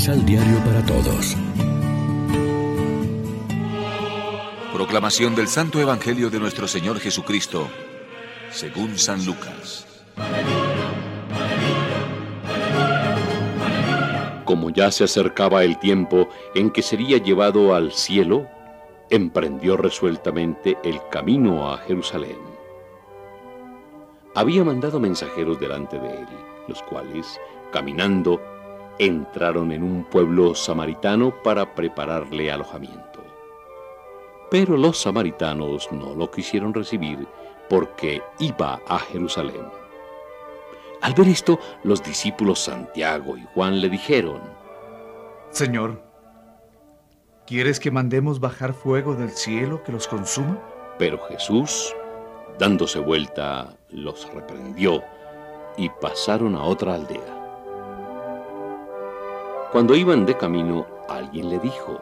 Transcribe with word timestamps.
Misal 0.00 0.24
Diario 0.24 0.56
para 0.64 0.82
Todos. 0.86 1.36
Proclamación 4.72 5.34
del 5.34 5.46
Santo 5.46 5.78
Evangelio 5.78 6.30
de 6.30 6.40
nuestro 6.40 6.66
Señor 6.66 6.98
Jesucristo, 7.00 7.68
según 8.50 8.96
San 8.96 9.26
Lucas. 9.26 9.86
Como 14.46 14.70
ya 14.70 14.90
se 14.90 15.04
acercaba 15.04 15.64
el 15.64 15.78
tiempo 15.78 16.30
en 16.54 16.70
que 16.70 16.80
sería 16.80 17.18
llevado 17.18 17.74
al 17.74 17.92
cielo, 17.92 18.48
emprendió 19.10 19.76
resueltamente 19.76 20.78
el 20.82 20.98
camino 21.10 21.70
a 21.70 21.76
Jerusalén. 21.76 22.38
Había 24.34 24.64
mandado 24.64 24.98
mensajeros 24.98 25.60
delante 25.60 25.98
de 25.98 26.08
él, 26.08 26.28
los 26.68 26.82
cuales, 26.84 27.38
caminando, 27.70 28.40
entraron 29.00 29.72
en 29.72 29.82
un 29.82 30.04
pueblo 30.04 30.54
samaritano 30.54 31.32
para 31.42 31.74
prepararle 31.74 32.52
alojamiento. 32.52 33.24
Pero 34.50 34.76
los 34.76 34.98
samaritanos 34.98 35.90
no 35.90 36.14
lo 36.14 36.30
quisieron 36.30 36.74
recibir 36.74 37.26
porque 37.70 38.22
iba 38.38 38.78
a 38.86 38.98
Jerusalén. 38.98 39.64
Al 41.00 41.14
ver 41.14 41.28
esto, 41.28 41.58
los 41.82 42.02
discípulos 42.02 42.58
Santiago 42.60 43.38
y 43.38 43.46
Juan 43.54 43.80
le 43.80 43.88
dijeron, 43.88 44.42
Señor, 45.48 46.02
¿quieres 47.46 47.80
que 47.80 47.90
mandemos 47.90 48.38
bajar 48.38 48.74
fuego 48.74 49.14
del 49.14 49.30
cielo 49.30 49.82
que 49.82 49.92
los 49.92 50.06
consuma? 50.08 50.60
Pero 50.98 51.18
Jesús, 51.26 51.96
dándose 52.58 52.98
vuelta, 52.98 53.78
los 53.88 54.30
reprendió 54.34 55.02
y 55.78 55.88
pasaron 55.88 56.54
a 56.54 56.64
otra 56.64 56.96
aldea. 56.96 57.39
Cuando 59.72 59.94
iban 59.94 60.26
de 60.26 60.36
camino, 60.36 60.84
alguien 61.08 61.48
le 61.48 61.60
dijo, 61.60 62.00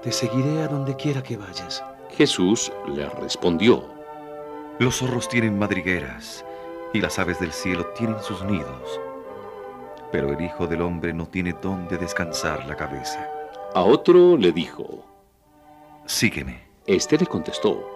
Te 0.00 0.12
seguiré 0.12 0.62
a 0.62 0.68
donde 0.68 0.94
quiera 0.94 1.24
que 1.24 1.36
vayas. 1.36 1.82
Jesús 2.10 2.70
le 2.86 3.08
respondió, 3.08 3.84
Los 4.78 4.98
zorros 4.98 5.28
tienen 5.28 5.58
madrigueras 5.58 6.44
y 6.92 7.00
las 7.00 7.18
aves 7.18 7.40
del 7.40 7.52
cielo 7.52 7.86
tienen 7.96 8.22
sus 8.22 8.44
nidos, 8.44 9.00
pero 10.12 10.32
el 10.32 10.40
Hijo 10.40 10.68
del 10.68 10.82
Hombre 10.82 11.12
no 11.12 11.26
tiene 11.26 11.52
dónde 11.60 11.98
descansar 11.98 12.64
la 12.66 12.76
cabeza. 12.76 13.28
A 13.74 13.82
otro 13.82 14.36
le 14.36 14.52
dijo, 14.52 15.04
Sígueme. 16.06 16.62
Este 16.86 17.18
le 17.18 17.26
contestó, 17.26 17.88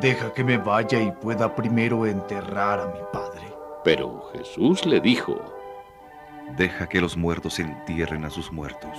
Deja 0.00 0.32
que 0.32 0.42
me 0.42 0.58
vaya 0.58 1.00
y 1.00 1.12
pueda 1.12 1.54
primero 1.54 2.04
enterrar 2.04 2.80
a 2.80 2.86
mi 2.86 3.00
padre. 3.12 3.42
Pero 3.84 4.28
Jesús 4.32 4.84
le 4.86 5.00
dijo, 5.00 5.59
Deja 6.56 6.88
que 6.88 7.00
los 7.00 7.16
muertos 7.16 7.58
entierren 7.58 8.24
a 8.24 8.30
sus 8.30 8.52
muertos. 8.52 8.90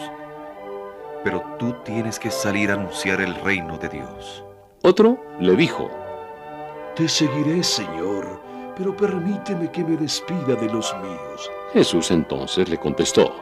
Pero 1.23 1.43
tú 1.59 1.75
tienes 1.83 2.19
que 2.19 2.31
salir 2.31 2.71
a 2.71 2.73
anunciar 2.73 3.21
el 3.21 3.35
reino 3.35 3.77
de 3.77 3.89
Dios. 3.89 4.43
Otro 4.83 5.23
le 5.39 5.55
dijo, 5.55 5.91
Te 6.95 7.07
seguiré, 7.07 7.63
Señor, 7.63 8.41
pero 8.75 8.95
permíteme 8.95 9.71
que 9.71 9.83
me 9.83 9.97
despida 9.97 10.55
de 10.55 10.67
los 10.71 10.95
míos. 10.97 11.51
Jesús 11.73 12.09
entonces 12.11 12.67
le 12.69 12.77
contestó, 12.77 13.35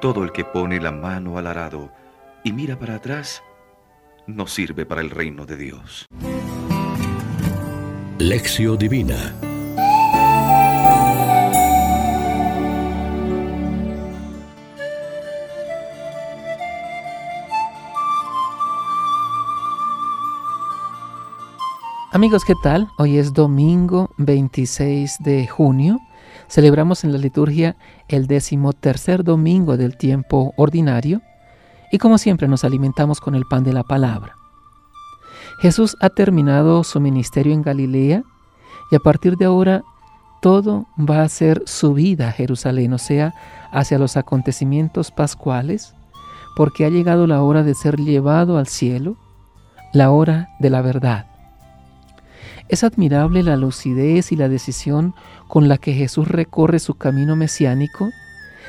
Todo 0.00 0.22
el 0.22 0.32
que 0.32 0.44
pone 0.44 0.80
la 0.80 0.92
mano 0.92 1.38
al 1.38 1.46
arado 1.46 1.90
y 2.44 2.52
mira 2.52 2.78
para 2.78 2.96
atrás, 2.96 3.42
no 4.26 4.46
sirve 4.46 4.84
para 4.84 5.00
el 5.00 5.10
reino 5.10 5.46
de 5.46 5.56
Dios. 5.56 6.06
Lección 8.18 8.78
Divina 8.78 9.34
Amigos, 22.16 22.46
¿qué 22.46 22.54
tal? 22.54 22.88
Hoy 22.96 23.18
es 23.18 23.34
domingo 23.34 24.08
26 24.16 25.18
de 25.18 25.46
junio. 25.46 26.00
Celebramos 26.48 27.04
en 27.04 27.12
la 27.12 27.18
liturgia 27.18 27.76
el 28.08 28.26
décimo 28.26 28.72
tercer 28.72 29.22
domingo 29.22 29.76
del 29.76 29.98
tiempo 29.98 30.54
ordinario 30.56 31.20
y 31.92 31.98
como 31.98 32.16
siempre 32.16 32.48
nos 32.48 32.64
alimentamos 32.64 33.20
con 33.20 33.34
el 33.34 33.44
pan 33.44 33.64
de 33.64 33.74
la 33.74 33.82
palabra. 33.82 34.34
Jesús 35.60 35.94
ha 36.00 36.08
terminado 36.08 36.84
su 36.84 37.00
ministerio 37.00 37.52
en 37.52 37.60
Galilea 37.60 38.22
y 38.90 38.96
a 38.96 39.00
partir 39.00 39.36
de 39.36 39.44
ahora 39.44 39.82
todo 40.40 40.86
va 40.98 41.20
a 41.20 41.28
ser 41.28 41.64
su 41.66 41.92
vida 41.92 42.28
a 42.28 42.32
Jerusalén, 42.32 42.94
o 42.94 42.98
sea, 42.98 43.34
hacia 43.72 43.98
los 43.98 44.16
acontecimientos 44.16 45.10
pascuales, 45.10 45.94
porque 46.56 46.86
ha 46.86 46.88
llegado 46.88 47.26
la 47.26 47.42
hora 47.42 47.62
de 47.62 47.74
ser 47.74 47.98
llevado 47.98 48.56
al 48.56 48.68
cielo, 48.68 49.18
la 49.92 50.10
hora 50.10 50.48
de 50.60 50.70
la 50.70 50.80
verdad. 50.80 51.35
Es 52.68 52.82
admirable 52.82 53.42
la 53.42 53.56
lucidez 53.56 54.32
y 54.32 54.36
la 54.36 54.48
decisión 54.48 55.14
con 55.46 55.68
la 55.68 55.78
que 55.78 55.92
Jesús 55.92 56.26
recorre 56.26 56.80
su 56.80 56.94
camino 56.94 57.36
mesiánico, 57.36 58.10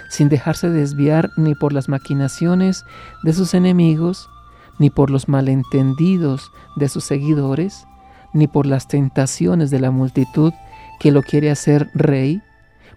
sin 0.09 0.29
dejarse 0.29 0.69
desviar 0.69 1.31
ni 1.35 1.55
por 1.55 1.73
las 1.73 1.89
maquinaciones 1.89 2.83
de 3.23 3.33
sus 3.33 3.53
enemigos, 3.55 4.29
ni 4.77 4.91
por 4.91 5.09
los 5.09 5.27
malentendidos 5.27 6.51
de 6.75 6.89
sus 6.89 7.03
seguidores, 7.03 7.87
ni 8.33 8.47
por 8.47 8.67
las 8.67 8.87
tentaciones 8.87 9.71
de 9.71 9.79
la 9.79 9.89
multitud 9.89 10.53
que 10.99 11.11
lo 11.11 11.23
quiere 11.23 11.49
hacer 11.49 11.89
rey, 11.95 12.41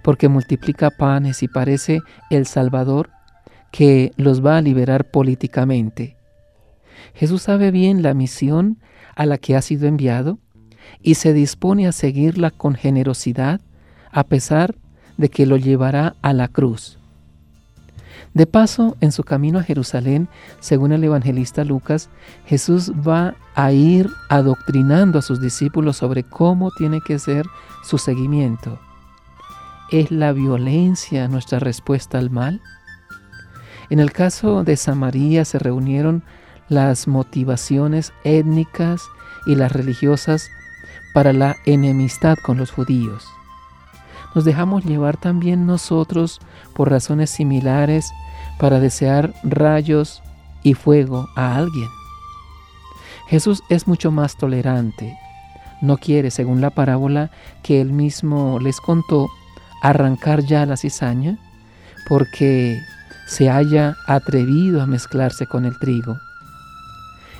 porque 0.02 0.28
multiplica 0.28 0.90
panes 0.90 1.42
y 1.42 1.48
parece 1.48 2.00
el 2.28 2.46
Salvador 2.46 3.10
que 3.70 4.12
los 4.16 4.44
va 4.44 4.58
a 4.58 4.62
liberar 4.62 5.10
políticamente. 5.10 6.16
Jesús 7.14 7.42
sabe 7.42 7.70
bien 7.70 8.02
la 8.02 8.12
misión 8.12 8.78
a 9.16 9.24
la 9.24 9.38
que 9.38 9.56
ha 9.56 9.62
sido 9.62 9.86
enviado 9.86 10.38
y 11.02 11.14
se 11.14 11.32
dispone 11.32 11.86
a 11.86 11.92
seguirla 11.92 12.50
con 12.50 12.74
generosidad 12.74 13.60
a 14.12 14.24
pesar 14.24 14.74
de 15.16 15.28
que 15.28 15.46
lo 15.46 15.56
llevará 15.56 16.16
a 16.22 16.32
la 16.32 16.48
cruz. 16.48 16.98
De 18.32 18.46
paso, 18.46 18.96
en 19.00 19.10
su 19.10 19.24
camino 19.24 19.58
a 19.58 19.64
Jerusalén, 19.64 20.28
según 20.60 20.92
el 20.92 21.02
evangelista 21.02 21.64
Lucas, 21.64 22.10
Jesús 22.46 22.92
va 22.92 23.34
a 23.54 23.72
ir 23.72 24.08
adoctrinando 24.28 25.18
a 25.18 25.22
sus 25.22 25.40
discípulos 25.40 25.96
sobre 25.96 26.22
cómo 26.22 26.70
tiene 26.70 27.00
que 27.00 27.18
ser 27.18 27.44
su 27.82 27.98
seguimiento. 27.98 28.78
¿Es 29.90 30.12
la 30.12 30.32
violencia 30.32 31.26
nuestra 31.26 31.58
respuesta 31.58 32.18
al 32.18 32.30
mal? 32.30 32.60
En 33.88 33.98
el 33.98 34.12
caso 34.12 34.62
de 34.62 34.76
Samaria 34.76 35.44
se 35.44 35.58
reunieron 35.58 36.22
las 36.68 37.08
motivaciones 37.08 38.12
étnicas 38.22 39.02
y 39.46 39.56
las 39.56 39.72
religiosas 39.72 40.48
para 41.12 41.32
la 41.32 41.56
enemistad 41.66 42.37
con 42.43 42.59
los 42.59 42.71
judíos. 42.71 43.26
Nos 44.34 44.44
dejamos 44.44 44.84
llevar 44.84 45.16
también 45.16 45.66
nosotros 45.66 46.41
por 46.75 46.91
razones 46.91 47.31
similares 47.31 48.10
para 48.59 48.78
desear 48.78 49.32
rayos 49.43 50.22
y 50.62 50.75
fuego 50.75 51.28
a 51.37 51.56
alguien. 51.56 51.88
Jesús 53.26 53.62
es 53.69 53.87
mucho 53.87 54.10
más 54.10 54.37
tolerante. 54.37 55.16
No 55.81 55.97
quiere, 55.97 56.31
según 56.31 56.60
la 56.60 56.71
parábola 56.71 57.31
que 57.62 57.81
él 57.81 57.92
mismo 57.92 58.59
les 58.60 58.81
contó, 58.81 59.28
arrancar 59.82 60.44
ya 60.44 60.66
la 60.66 60.77
cizaña 60.77 61.38
porque 62.09 62.78
se 63.27 63.48
haya 63.48 63.97
atrevido 64.06 64.82
a 64.82 64.87
mezclarse 64.87 65.47
con 65.47 65.65
el 65.65 65.78
trigo. 65.78 66.19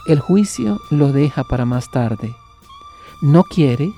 El 0.07 0.21
juicio 0.21 0.79
lo 0.91 1.13
deja 1.13 1.45
para 1.45 1.65
más 1.65 1.91
tarde. 1.91 2.35
No 3.23 3.45
quiere 3.45 3.93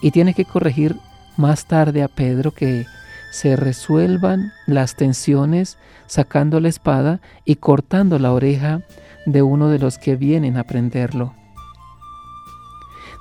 y 0.00 0.10
tiene 0.10 0.34
que 0.34 0.44
corregir 0.44 0.96
más 1.36 1.66
tarde 1.66 2.02
a 2.02 2.08
Pedro 2.08 2.52
que 2.52 2.86
se 3.30 3.56
resuelvan 3.56 4.52
las 4.66 4.96
tensiones 4.96 5.78
sacando 6.06 6.60
la 6.60 6.68
espada 6.68 7.20
y 7.44 7.56
cortando 7.56 8.18
la 8.18 8.32
oreja 8.32 8.80
de 9.26 9.42
uno 9.42 9.68
de 9.68 9.78
los 9.78 9.98
que 9.98 10.16
vienen 10.16 10.56
a 10.56 10.64
prenderlo. 10.64 11.34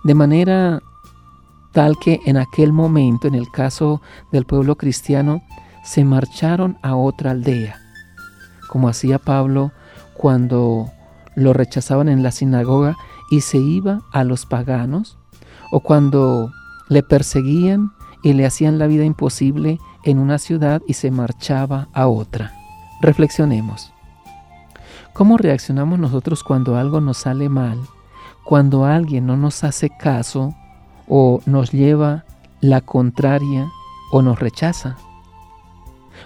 De 0.04 0.14
manera 0.14 0.82
tal 1.74 1.98
que 1.98 2.22
en 2.26 2.38
aquel 2.38 2.72
momento, 2.72 3.28
en 3.28 3.36
el 3.36 3.52
caso 3.52 4.02
del 4.32 4.46
pueblo 4.46 4.78
cristiano, 4.78 5.42
se 5.84 6.06
marcharon 6.06 6.78
a 6.82 6.96
otra 6.96 7.32
aldea, 7.32 7.80
como 8.70 8.88
hacía 8.88 9.20
Pablo 9.20 9.72
cuando 10.14 10.90
lo 11.36 11.54
rechazaban 11.54 12.08
en 12.08 12.24
la 12.24 12.32
sinagoga 12.32 12.96
y 13.30 13.42
se 13.42 13.58
iba 13.58 14.02
a 14.14 14.24
los 14.24 14.46
paganos, 14.46 15.18
o 15.72 15.80
cuando 15.80 16.52
le 16.90 17.04
perseguían 17.04 17.92
y 18.24 18.34
le 18.34 18.46
hacían 18.46 18.80
la 18.80 18.88
vida 18.88 19.06
imposible 19.06 19.80
en 20.04 20.20
una 20.20 20.38
ciudad 20.38 20.82
y 20.88 20.94
se 20.94 21.12
marchaba 21.12 21.88
a 21.94 22.08
otra. 22.08 22.54
Reflexionemos. 23.02 23.92
¿Cómo 25.14 25.38
reaccionamos 25.38 26.00
nosotros 26.00 26.44
cuando 26.44 26.78
algo 26.78 27.02
nos 27.02 27.18
sale 27.18 27.50
mal? 27.50 27.80
Cuando 28.44 28.86
alguien 28.86 29.26
no 29.26 29.38
nos 29.38 29.64
hace 29.64 29.90
caso 29.90 30.54
o 31.08 31.42
nos 31.46 31.72
lleva 31.72 32.26
la 32.62 32.82
contraria 32.82 33.68
o 34.12 34.22
nos 34.22 34.40
rechaza. 34.40 34.98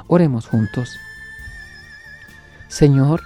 Oremos 0.07 0.47
juntos. 0.47 0.89
Señor, 2.67 3.21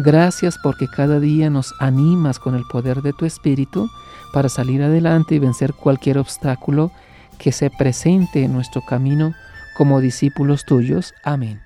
gracias 0.00 0.58
porque 0.62 0.88
cada 0.88 1.20
día 1.20 1.50
nos 1.50 1.74
animas 1.78 2.38
con 2.38 2.54
el 2.54 2.64
poder 2.64 3.02
de 3.02 3.12
tu 3.12 3.24
Espíritu 3.26 3.88
para 4.32 4.48
salir 4.48 4.82
adelante 4.82 5.34
y 5.34 5.38
vencer 5.38 5.74
cualquier 5.74 6.18
obstáculo 6.18 6.90
que 7.38 7.52
se 7.52 7.70
presente 7.70 8.44
en 8.44 8.52
nuestro 8.52 8.82
camino 8.82 9.34
como 9.76 10.00
discípulos 10.00 10.64
tuyos. 10.64 11.14
Amén. 11.24 11.60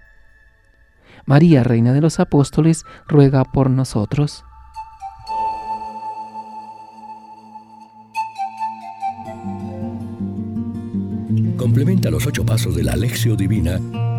María, 1.26 1.64
Reina 1.64 1.92
de 1.92 2.00
los 2.00 2.20
Apóstoles, 2.20 2.84
ruega 3.08 3.44
por 3.44 3.70
nosotros. 3.70 4.44
Complementa 11.56 12.10
los 12.10 12.26
ocho 12.26 12.44
pasos 12.44 12.76
de 12.76 12.84
la 12.84 12.92
Alexio 12.92 13.36
Divina 13.36 13.80